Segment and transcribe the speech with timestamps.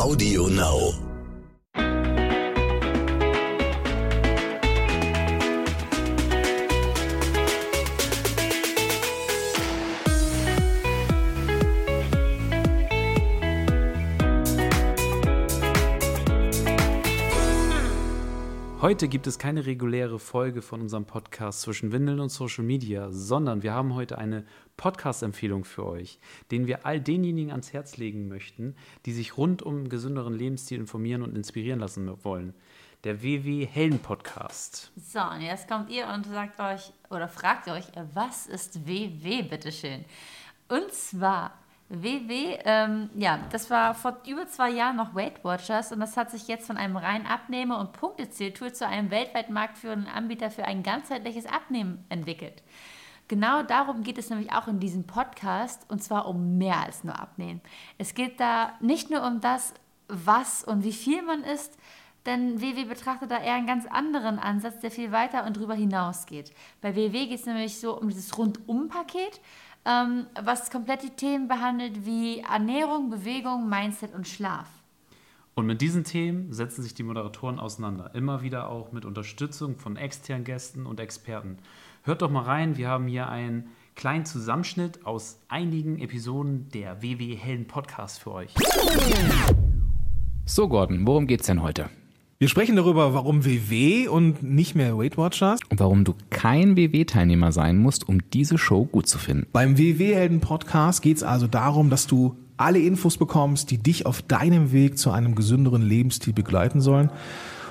[0.00, 0.94] Audio Now.
[18.80, 23.62] Heute gibt es keine reguläre Folge von unserem Podcast zwischen Windeln und Social Media, sondern
[23.62, 24.46] wir haben heute eine
[24.80, 26.18] Podcast-Empfehlung für euch,
[26.50, 28.74] den wir all denjenigen ans Herz legen möchten,
[29.04, 32.54] die sich rund um gesünderen Lebensstil informieren und inspirieren lassen wollen.
[33.04, 34.90] Der WW Helden Podcast.
[34.96, 40.06] So, und jetzt kommt ihr und sagt euch oder fragt euch, was ist WW, bitteschön?
[40.68, 41.52] Und zwar
[41.90, 46.30] WW, ähm, ja, das war vor über zwei Jahren noch Weight Watchers und das hat
[46.30, 50.82] sich jetzt von einem rein Abnehmer- und Punktezieltool zu einem weltweit marktführenden Anbieter für ein
[50.82, 52.62] ganzheitliches Abnehmen entwickelt.
[53.30, 57.16] Genau darum geht es nämlich auch in diesem Podcast und zwar um mehr als nur
[57.16, 57.60] Abnehmen.
[57.96, 59.72] Es geht da nicht nur um das,
[60.08, 61.78] was und wie viel man isst,
[62.26, 66.52] denn WW betrachtet da eher einen ganz anderen Ansatz, der viel weiter und darüber hinausgeht.
[66.80, 69.40] Bei WW geht es nämlich so um dieses Rundum-Paket
[69.84, 74.66] ähm, was komplett die Themen behandelt wie Ernährung, Bewegung, Mindset und Schlaf.
[75.60, 79.96] Und mit diesen Themen setzen sich die Moderatoren auseinander, immer wieder auch mit Unterstützung von
[79.96, 81.58] externen Gästen und Experten.
[82.02, 87.36] Hört doch mal rein, wir haben hier einen kleinen Zusammenschnitt aus einigen Episoden der WW
[87.36, 88.54] Helden Podcast für euch.
[90.46, 91.90] So, Gordon, worum geht's denn heute?
[92.38, 95.60] Wir sprechen darüber, warum WW und nicht mehr Weight Watchers.
[95.68, 99.46] Und warum du kein WW-Teilnehmer sein musst, um diese Show gut zu finden.
[99.52, 104.72] Beim WW-Helden-Podcast geht es also darum, dass du alle Infos bekommst, die dich auf deinem
[104.72, 107.10] Weg zu einem gesünderen Lebensstil begleiten sollen.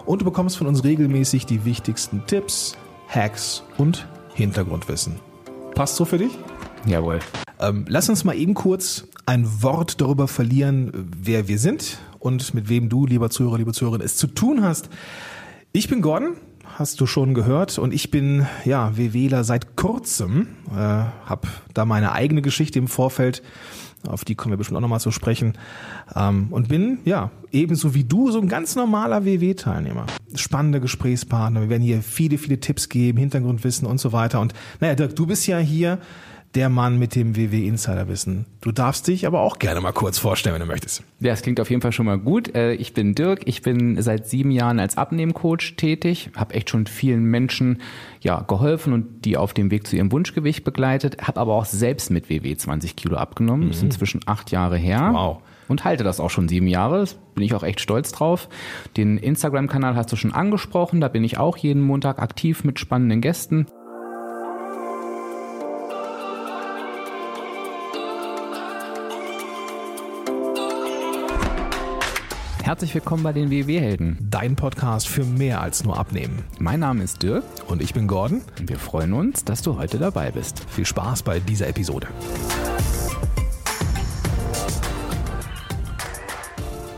[0.06, 2.76] Und du bekommst von uns regelmäßig die wichtigsten Tipps,
[3.08, 5.16] Hacks und Hintergrundwissen.
[5.76, 6.32] Passt so für dich?
[6.86, 7.20] Jawohl.
[7.60, 12.70] Ähm, lass uns mal eben kurz ein Wort darüber verlieren, wer wir sind und mit
[12.70, 14.90] wem du, lieber Zuhörer, liebe Zuhörerin, es zu tun hast.
[15.72, 16.36] Ich bin Gordon,
[16.80, 22.14] hast du schon gehört, und ich bin ja WWler seit kurzem, äh, habe da meine
[22.14, 23.44] eigene Geschichte im Vorfeld,
[24.08, 25.58] auf die kommen wir bestimmt auch nochmal zu sprechen,
[26.16, 30.06] ähm, und bin ja ebenso wie du so ein ganz normaler WW-Teilnehmer.
[30.36, 34.40] Spannende Gesprächspartner, wir werden hier viele, viele Tipps geben, Hintergrundwissen und so weiter.
[34.40, 36.00] Und naja, Dirk, du bist ja hier
[36.56, 38.46] der Mann mit dem WW Insiderwissen.
[38.62, 41.04] Du darfst dich aber auch gerne mal kurz vorstellen, wenn du möchtest.
[41.20, 42.56] Ja, es klingt auf jeden Fall schon mal gut.
[42.56, 46.88] Äh, ich bin Dirk, ich bin seit sieben Jahren als Abnehmcoach tätig, habe echt schon
[46.88, 47.82] vielen Menschen
[48.22, 52.10] ja, geholfen und die auf dem Weg zu ihrem Wunschgewicht begleitet, habe aber auch selbst
[52.10, 53.66] mit WW 20 Kilo abgenommen.
[53.66, 53.68] Mhm.
[53.70, 55.12] Das ist inzwischen acht Jahre her.
[55.14, 57.06] Wow und halte das auch schon sieben Jahre.
[57.36, 58.50] Bin ich auch echt stolz drauf.
[58.98, 61.00] Den Instagram-Kanal hast du schon angesprochen.
[61.00, 63.68] Da bin ich auch jeden Montag aktiv mit spannenden Gästen.
[72.70, 74.20] Herzlich willkommen bei den WW-Helden.
[74.30, 76.44] Dein Podcast für mehr als nur Abnehmen.
[76.60, 77.44] Mein Name ist Dirk.
[77.68, 78.44] Und ich bin Gordon.
[78.60, 80.64] Und wir freuen uns, dass du heute dabei bist.
[80.70, 82.06] Viel Spaß bei dieser Episode.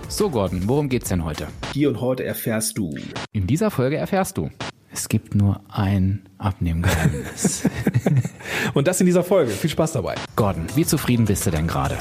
[0.09, 1.47] So, Gordon, worum geht's denn heute?
[1.71, 2.93] Hier und heute erfährst du.
[3.31, 4.49] In dieser Folge erfährst du.
[4.91, 7.69] Es gibt nur ein Abnehmgeheimnis.
[8.73, 9.51] und das in dieser Folge.
[9.51, 10.15] Viel Spaß dabei.
[10.35, 11.97] Gordon, wie zufrieden bist du denn gerade?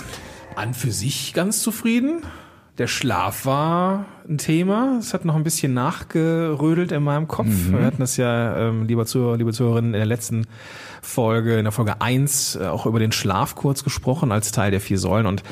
[0.56, 2.24] An für sich ganz zufrieden.
[2.78, 4.96] Der Schlaf war ein Thema.
[4.98, 7.46] Es hat noch ein bisschen nachgerödelt in meinem Kopf.
[7.46, 7.78] Mhm.
[7.78, 10.46] Wir hatten das ja, ähm, lieber Zuhörer, liebe Zuhörerinnen, in der letzten
[11.02, 14.80] Folge, in der Folge eins äh, auch über den Schlaf kurz gesprochen als Teil der
[14.80, 15.26] vier Säulen.
[15.26, 15.42] Und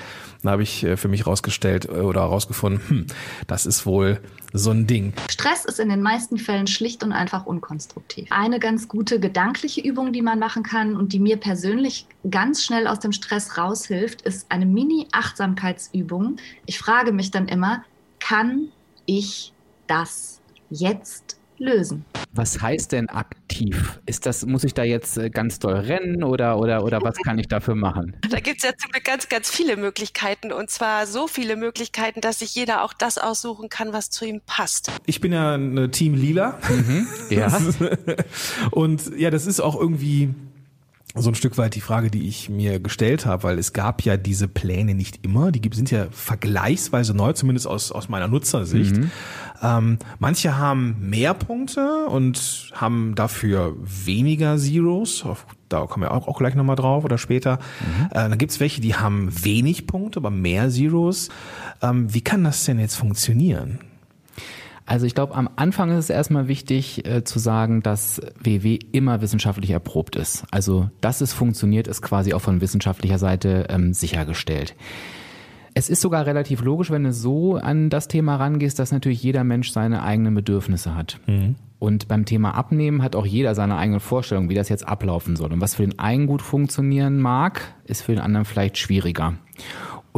[0.42, 3.06] da habe ich äh, für mich rausgestellt äh, oder herausgefunden, hm,
[3.46, 4.20] das ist wohl
[4.52, 5.12] so ein Ding.
[5.28, 8.28] Stress ist in den meisten Fällen schlicht und einfach unkonstruktiv.
[8.30, 12.86] Eine ganz gute gedankliche Übung, die man machen kann und die mir persönlich ganz schnell
[12.86, 16.36] aus dem Stress raushilft, ist eine Mini-Achtsamkeitsübung.
[16.66, 17.84] Ich frage mich dann immer,
[18.20, 18.68] kann
[19.06, 19.52] ich
[19.86, 22.04] das jetzt lösen.
[22.32, 24.00] Was heißt denn aktiv?
[24.06, 27.38] Ist das, muss ich da jetzt äh, ganz doll rennen oder, oder, oder was kann
[27.38, 28.16] ich dafür machen?
[28.30, 32.20] Da gibt es ja zum Glück ganz, ganz viele Möglichkeiten und zwar so viele Möglichkeiten,
[32.20, 34.92] dass sich jeder auch das aussuchen kann, was zu ihm passt.
[35.06, 36.58] Ich bin ja ein Team Lila.
[36.68, 37.58] Mhm, ja.
[38.70, 40.34] und ja, das ist auch irgendwie
[41.14, 44.16] so ein Stück weit die Frage, die ich mir gestellt habe, weil es gab ja
[44.16, 45.50] diese Pläne nicht immer.
[45.50, 48.96] Die sind ja vergleichsweise neu, zumindest aus, aus meiner Nutzersicht.
[48.96, 49.10] Mhm.
[49.62, 55.24] Ähm, manche haben mehr Punkte und haben dafür weniger Zeros.
[55.68, 57.58] Da kommen wir auch, auch gleich nochmal drauf oder später.
[57.80, 58.06] Mhm.
[58.10, 61.30] Äh, dann gibt's welche, die haben wenig Punkte, aber mehr Zeros.
[61.82, 63.80] Ähm, wie kann das denn jetzt funktionieren?
[64.88, 69.20] Also ich glaube, am Anfang ist es erstmal wichtig äh, zu sagen, dass WW immer
[69.20, 70.44] wissenschaftlich erprobt ist.
[70.50, 74.74] Also dass es funktioniert, ist quasi auch von wissenschaftlicher Seite ähm, sichergestellt.
[75.74, 79.44] Es ist sogar relativ logisch, wenn du so an das Thema rangehst, dass natürlich jeder
[79.44, 81.20] Mensch seine eigenen Bedürfnisse hat.
[81.78, 85.52] Und beim Thema Abnehmen hat auch jeder seine eigene Vorstellung, wie das jetzt ablaufen soll.
[85.52, 89.34] Und was für den einen gut funktionieren mag, ist für den anderen vielleicht schwieriger.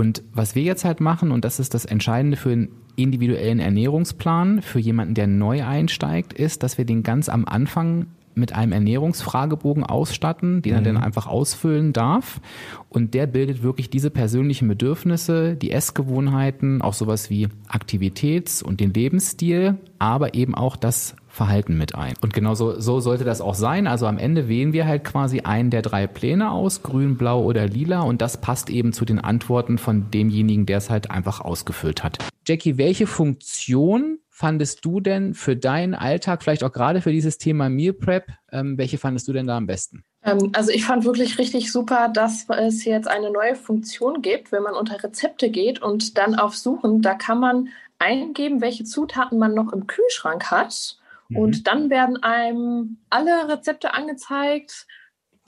[0.01, 4.63] Und was wir jetzt halt machen, und das ist das Entscheidende für einen individuellen Ernährungsplan,
[4.63, 9.85] für jemanden, der neu einsteigt, ist, dass wir den ganz am Anfang mit einem Ernährungsfragebogen
[9.85, 12.41] ausstatten, den er dann einfach ausfüllen darf.
[12.89, 18.93] Und der bildet wirklich diese persönlichen Bedürfnisse, die Essgewohnheiten, auch sowas wie Aktivitäts- und den
[18.93, 22.15] Lebensstil, aber eben auch das Verhalten mit ein.
[22.21, 23.87] Und genau so, so sollte das auch sein.
[23.87, 27.69] Also am Ende wählen wir halt quasi einen der drei Pläne aus, grün, blau oder
[27.69, 28.01] lila.
[28.01, 32.19] Und das passt eben zu den Antworten von demjenigen, der es halt einfach ausgefüllt hat.
[32.47, 37.69] Jackie, welche Funktion fandest du denn für deinen Alltag, vielleicht auch gerade für dieses Thema
[37.69, 40.03] Meal Prep, ähm, welche fandest du denn da am besten?
[40.25, 44.63] Ähm, also ich fand wirklich richtig super, dass es jetzt eine neue Funktion gibt, wenn
[44.63, 49.53] man unter Rezepte geht und dann auf Suchen, da kann man eingeben, welche Zutaten man
[49.53, 50.97] noch im Kühlschrank hat.
[51.33, 54.89] Und dann werden einem alle Rezepte angezeigt,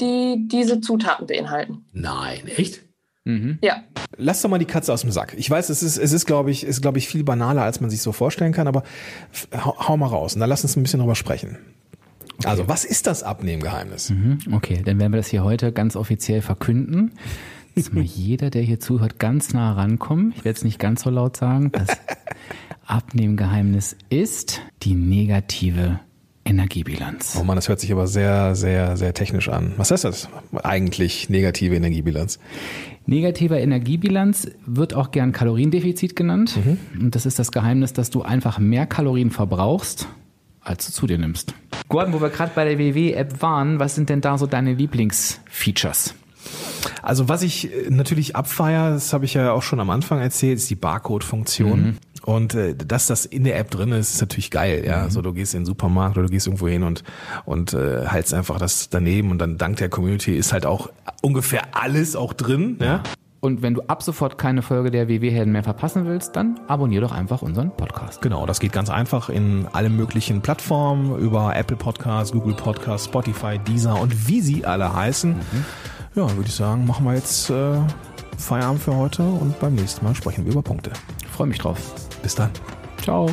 [0.00, 1.86] die diese Zutaten beinhalten.
[1.92, 2.82] Nein, echt?
[3.24, 3.58] Mhm.
[3.62, 3.82] Ja.
[4.16, 5.34] Lass doch mal die Katze aus dem Sack.
[5.36, 7.88] Ich weiß, es ist, es ist, glaube ich, ist, glaube ich, viel banaler, als man
[7.90, 8.82] sich so vorstellen kann, aber
[9.54, 11.58] hau, hau mal raus und dann lass uns ein bisschen drüber sprechen.
[12.44, 14.10] Also, was ist das Abnehmgeheimnis?
[14.10, 17.12] Mhm, Okay, dann werden wir das hier heute ganz offiziell verkünden.
[17.74, 20.32] Jetzt mal jeder, der hier zuhört, ganz nah rankommen.
[20.36, 21.70] Ich werde es nicht ganz so laut sagen.
[21.72, 21.88] Das
[22.86, 26.00] Abnehmgeheimnis ist die negative
[26.44, 27.36] Energiebilanz.
[27.40, 29.72] Oh Mann, das hört sich aber sehr, sehr, sehr technisch an.
[29.76, 30.28] Was heißt das
[30.62, 32.38] eigentlich, negative Energiebilanz?
[33.06, 36.58] Negativer Energiebilanz wird auch gern Kaloriendefizit genannt.
[36.98, 40.08] Und das ist das Geheimnis, dass du einfach mehr Kalorien verbrauchst,
[40.60, 41.54] als du zu dir nimmst.
[41.88, 46.14] Gordon, wo wir gerade bei der WW-App waren, was sind denn da so deine Lieblingsfeatures?
[47.02, 50.56] Also was ich äh, natürlich abfeier, das habe ich ja auch schon am Anfang erzählt,
[50.56, 51.98] ist die Barcode-Funktion.
[52.24, 54.84] Und äh, dass das in der App drin ist, ist natürlich geil.
[54.86, 57.02] Ja, also du gehst in den Supermarkt oder du gehst irgendwo hin und
[57.44, 60.90] und äh, haltst einfach das daneben und dann dank der Community ist halt auch
[61.22, 62.76] ungefähr alles auch drin.
[62.80, 63.02] Ja.
[63.44, 67.10] Und wenn du ab sofort keine Folge der WW-Helden mehr verpassen willst, dann abonnier doch
[67.10, 68.22] einfach unseren Podcast.
[68.22, 73.58] Genau, das geht ganz einfach in allen möglichen Plattformen über Apple Podcasts, Google Podcasts, Spotify,
[73.58, 75.34] Deezer und wie sie alle heißen.
[76.14, 77.78] Ja, würde ich sagen, machen wir jetzt äh,
[78.38, 80.92] Feierabend für heute und beim nächsten Mal sprechen wir über Punkte.
[81.30, 81.78] Freue mich drauf.
[82.22, 82.50] Bis dann.
[83.00, 83.30] Ciao.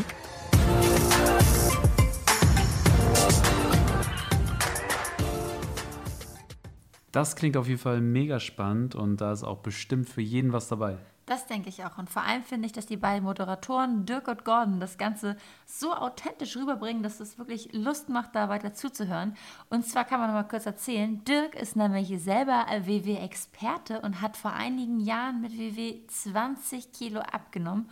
[7.12, 10.68] Das klingt auf jeden Fall mega spannend und da ist auch bestimmt für jeden was
[10.68, 10.98] dabei.
[11.30, 12.00] Das denke ich auch.
[12.00, 15.38] Und vor allem finde ich, dass die beiden Moderatoren, Dirk und Gordon, das Ganze
[15.68, 19.36] so authentisch rüberbringen, dass es wirklich Lust macht, da weiter zuzuhören.
[19.70, 24.38] Und zwar kann man noch mal kurz erzählen, Dirk ist nämlich selber WW-Experte und hat
[24.38, 27.92] vor einigen Jahren mit WW 20 Kilo abgenommen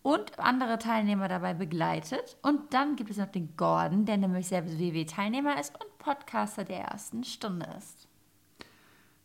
[0.00, 2.38] und andere Teilnehmer dabei begleitet.
[2.40, 6.78] Und dann gibt es noch den Gordon, der nämlich selbst WW-Teilnehmer ist und Podcaster der
[6.78, 8.08] ersten Stunde ist.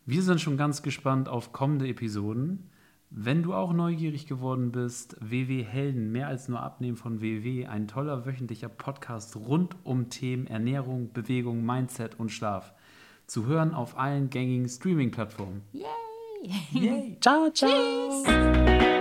[0.06, 2.70] Wir sind schon ganz gespannt auf kommende Episoden.
[3.12, 7.88] Wenn du auch neugierig geworden bist, WW Helden, mehr als nur Abnehmen von WW, ein
[7.88, 12.72] toller wöchentlicher Podcast rund um Themen Ernährung, Bewegung, Mindset und Schlaf.
[13.26, 15.64] Zu hören auf allen gängigen Streaming-Plattformen.
[15.74, 15.86] Yay!
[16.72, 17.18] Yay.
[17.22, 17.70] Ciao, ciao.
[18.24, 18.99] Tschüss!